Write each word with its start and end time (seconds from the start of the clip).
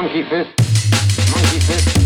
Monkey 0.00 0.22
fist. 0.22 0.50
Monkey 1.32 1.58
fist. 1.58 1.97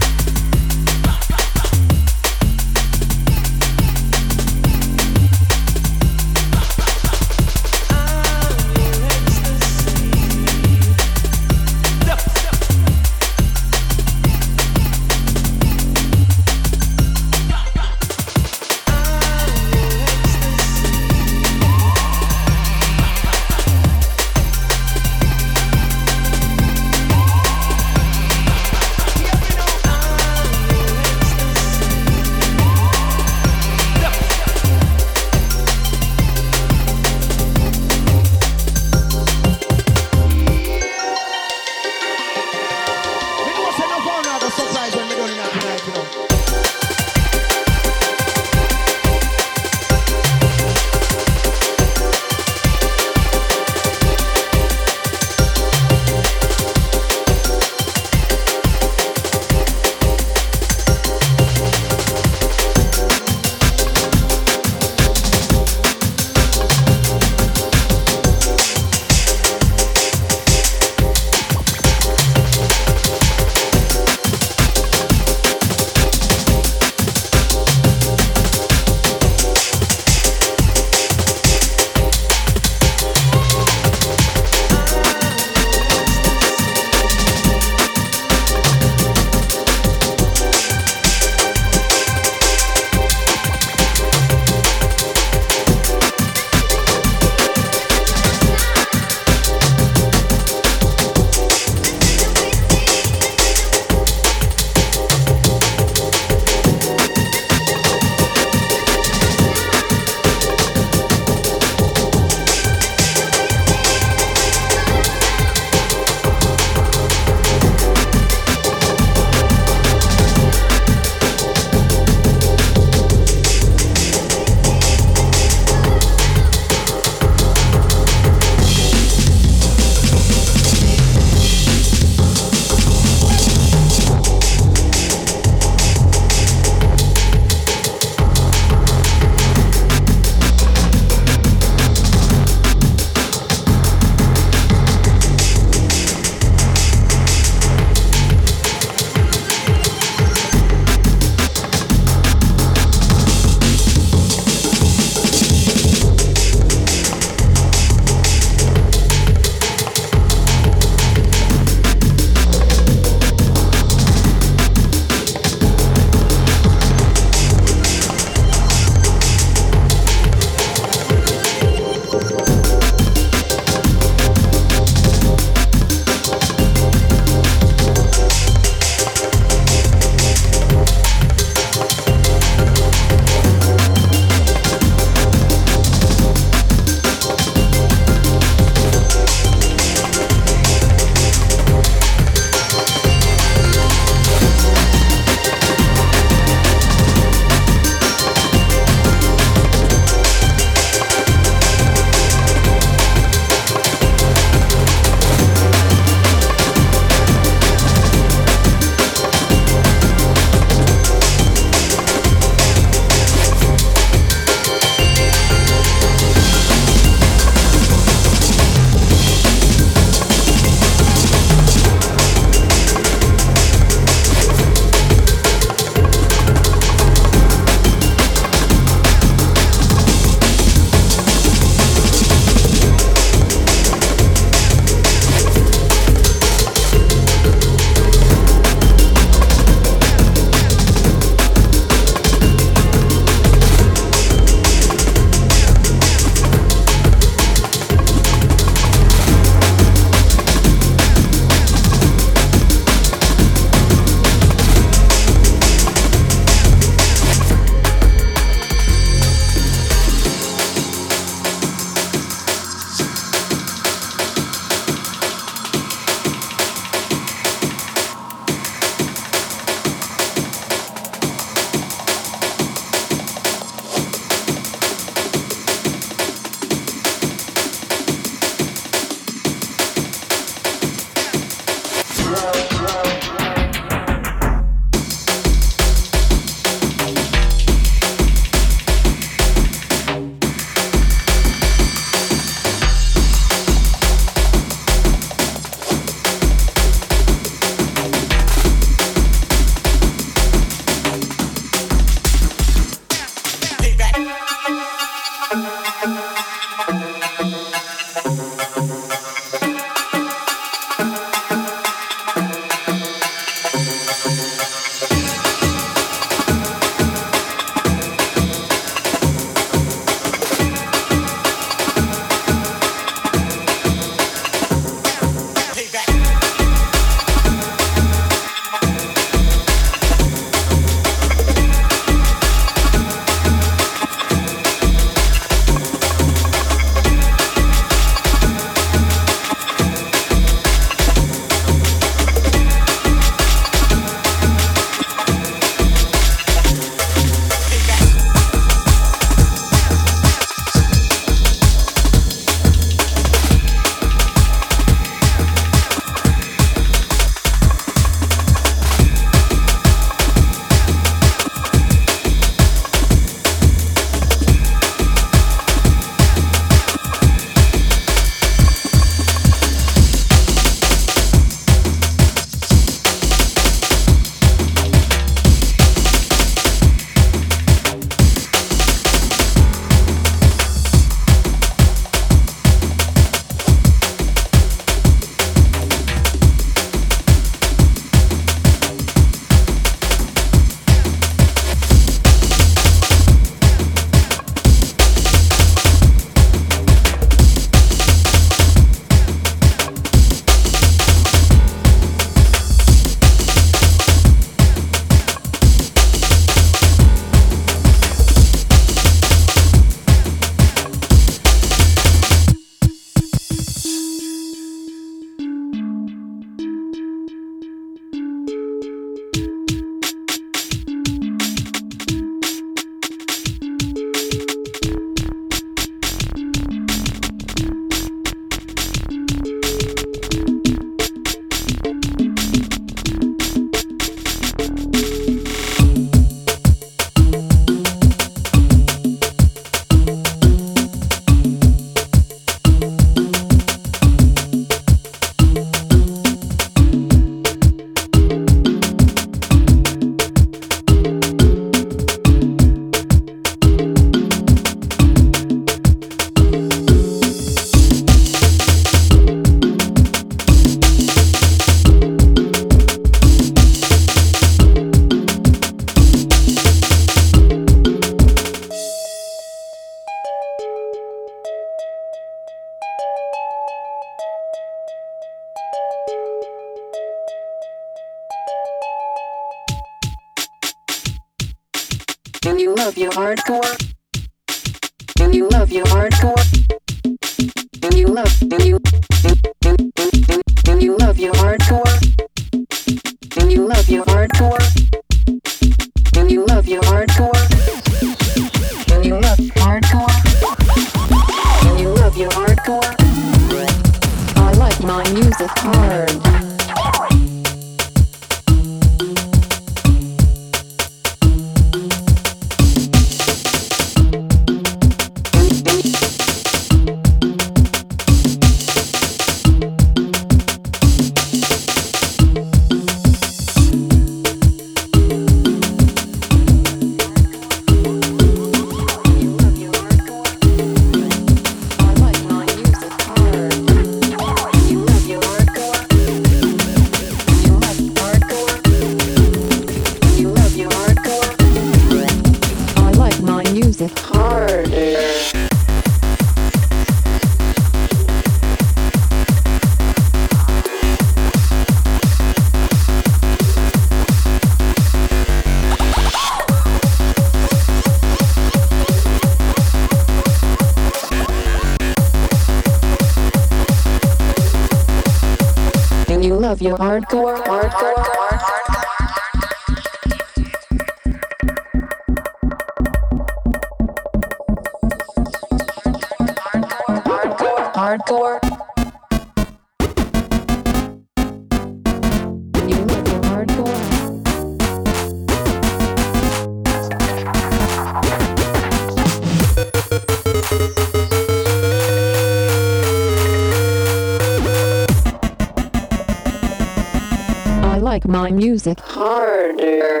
Music 598.40 598.80
harder. 598.80 600.00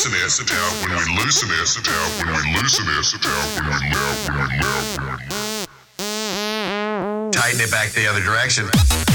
loosen 0.00 0.24
acid 0.24 0.50
out, 0.50 0.72
when 0.80 0.96
we 0.96 1.04
loosen 1.22 1.50
acid 1.60 1.86
out, 1.86 2.10
when 2.24 2.28
we 2.34 2.40
loosen 2.58 2.86
acid 2.88 3.20
out, 3.26 3.48
when 3.54 3.66
we 3.66 3.72
loud, 3.92 4.16
when 4.28 4.36
we 4.38 4.56
loud, 4.56 4.84
when 4.96 5.06
we 5.06 5.20
loud. 5.98 7.32
Tighten 7.32 7.60
it 7.60 7.70
back 7.70 7.90
the 7.90 8.06
other 8.06 8.22
direction. 8.22 9.09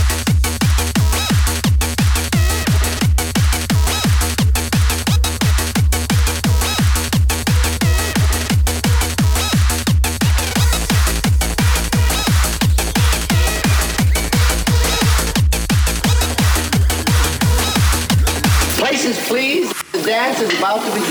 about 20.65 20.81
to 20.83 20.99
be 20.99 21.04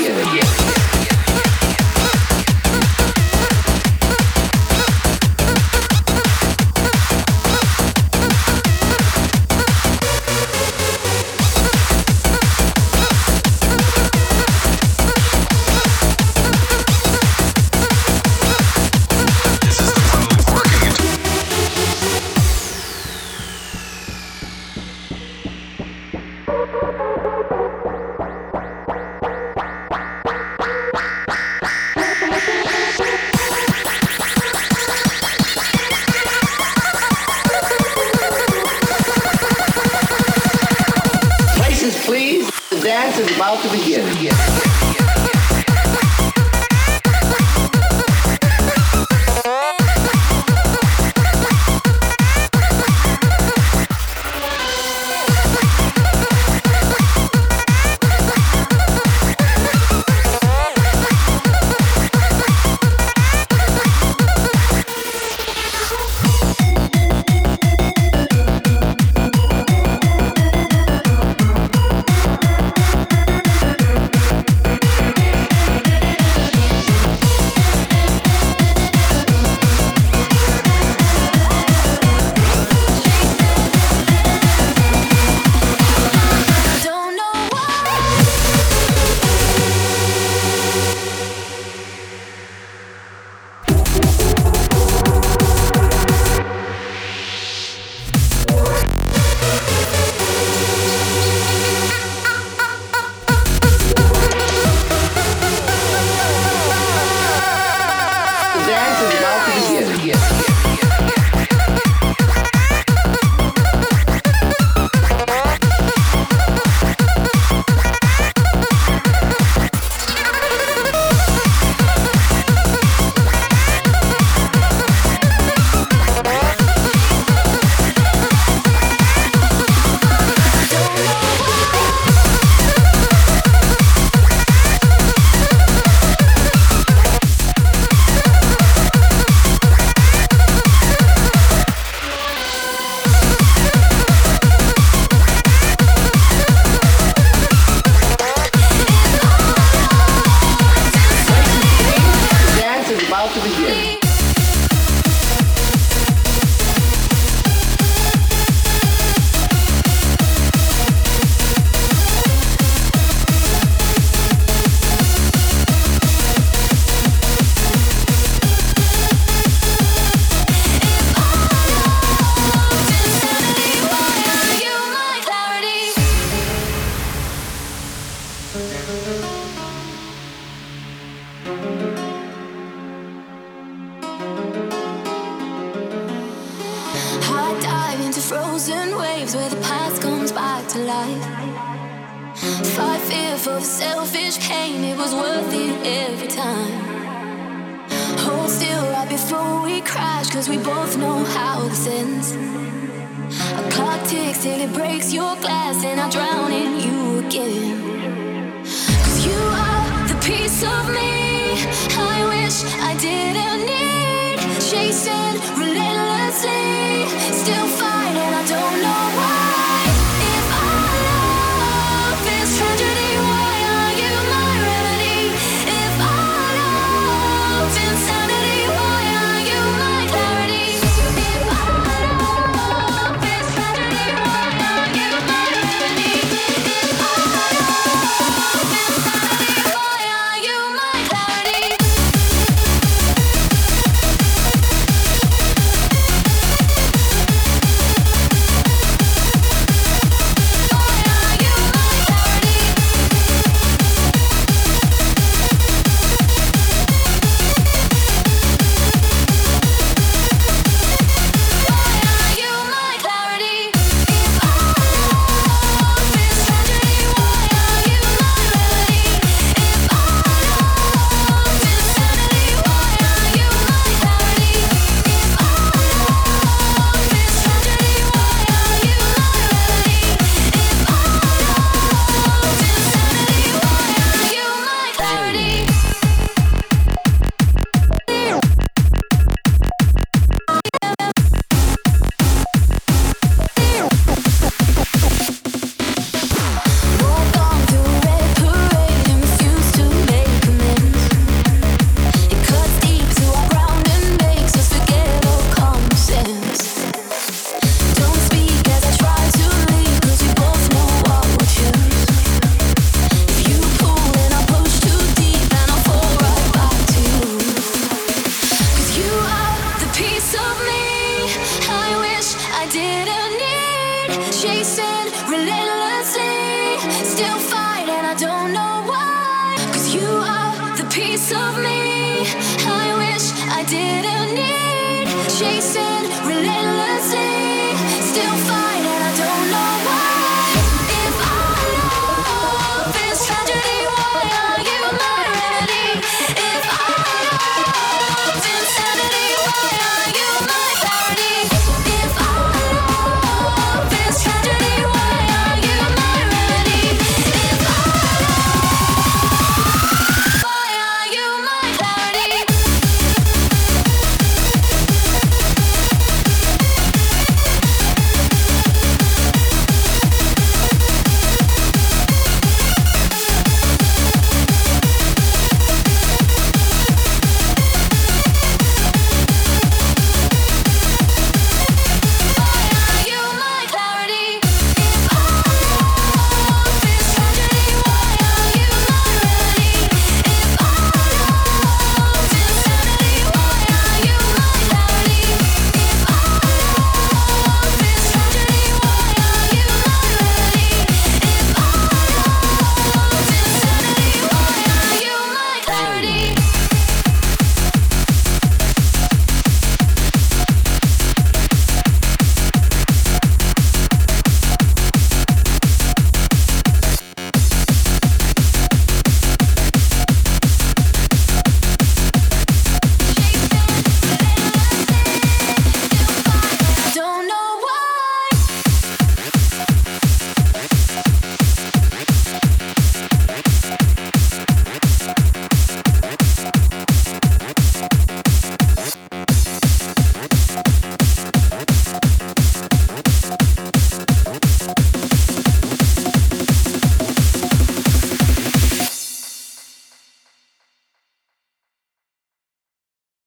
both 200.85 200.99
know 200.99 201.24
how 201.24 201.61
this 201.68 201.87
ends. 201.87 202.32
A 202.32 203.70
clock 203.70 204.07
ticks 204.07 204.43
till 204.43 204.61
it 204.61 204.72
breaks 204.74 205.14
your 205.14 205.35
glass, 205.37 205.82
and 205.82 205.99
I 205.99 206.11
drown 206.11 206.53
in 206.53 206.72
you 206.85 207.26
again. 207.26 208.62
Cause 209.05 209.26
you 209.26 209.39
are 209.62 210.09
the 210.09 210.18
piece 210.26 210.62
of 210.62 210.95
me. 210.95 211.04